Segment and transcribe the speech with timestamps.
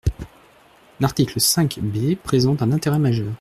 [0.99, 3.29] L’article cinq B présente un intérêt majeur.